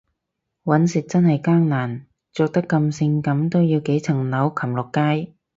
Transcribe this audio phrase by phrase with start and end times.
[0.63, 5.35] 搵食真係艱難，着得咁性感都要幾層樓擒落街